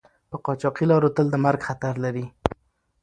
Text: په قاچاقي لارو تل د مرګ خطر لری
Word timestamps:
په 0.29 0.35
قاچاقي 0.45 0.85
لارو 0.91 1.09
تل 1.15 1.27
د 1.31 1.35
مرګ 1.45 1.61
خطر 1.67 1.93
لری 2.03 2.25